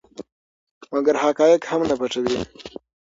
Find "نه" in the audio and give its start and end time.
1.89-1.95